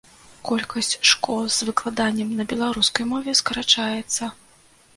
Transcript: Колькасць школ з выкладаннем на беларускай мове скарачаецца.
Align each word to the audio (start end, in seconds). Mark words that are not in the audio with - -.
Колькасць 0.47 0.95
школ 1.11 1.43
з 1.57 1.67
выкладаннем 1.67 2.33
на 2.39 2.43
беларускай 2.55 3.05
мове 3.13 3.39
скарачаецца. 3.43 4.35